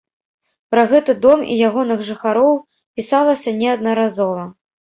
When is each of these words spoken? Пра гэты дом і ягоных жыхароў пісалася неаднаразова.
Пра 0.75 0.85
гэты 0.93 1.15
дом 1.25 1.43
і 1.51 1.59
ягоных 1.69 1.99
жыхароў 2.09 2.51
пісалася 2.99 3.57
неаднаразова. 3.61 4.43